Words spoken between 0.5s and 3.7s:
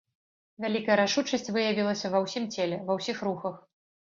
Вялікая рашучасць выявілася ва ўсім целе, ва ўсіх рухах.